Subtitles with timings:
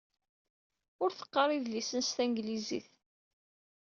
[1.03, 2.89] Ur teqqar idlisen s tanglizit.